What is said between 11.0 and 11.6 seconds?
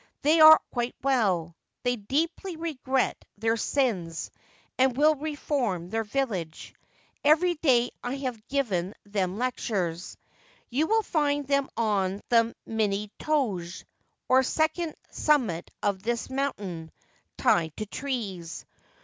find